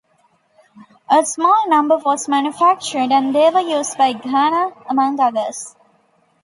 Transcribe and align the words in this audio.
A 1.11 1.23
small 1.23 1.69
number 1.69 1.95
was 1.97 2.27
manufactured, 2.27 3.11
and 3.11 3.35
they 3.35 3.51
were 3.51 3.59
used 3.61 3.99
by 3.99 4.13
Ghana, 4.13 4.71
among 4.89 5.19
others. 5.19 5.75